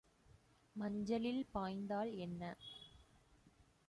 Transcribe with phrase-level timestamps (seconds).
[0.75, 2.41] மஞ்சளில் பாய்ந்தால் என்ன?